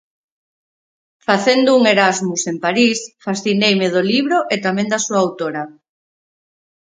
Facendo 1.27 1.69
un 1.77 1.83
'Erasmus' 1.87 2.49
en 2.51 2.57
París, 2.65 2.97
fascineime 3.25 3.87
do 3.93 4.01
libro 4.11 4.37
e 4.53 4.55
tamén 4.65 4.87
da 4.89 4.99
súa 5.05 5.19
autora. 5.25 5.63